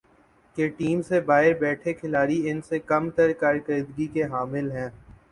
کہ 0.57 0.67
ٹیم 0.69 1.01
سے 1.01 1.19
باہر 1.21 1.53
بیٹھے 1.59 1.93
کھلاڑی 1.93 2.49
ان 2.49 2.61
سے 2.61 2.79
کم 2.81 3.09
تر 3.11 3.31
کارکردگی 3.39 4.07
کے 4.13 4.23
حامل 4.31 4.71
ہیں۔ 4.71 4.87